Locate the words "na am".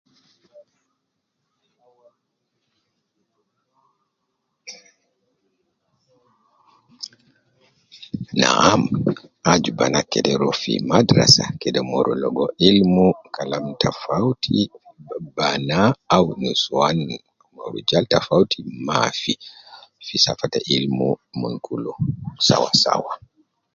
8.39-8.81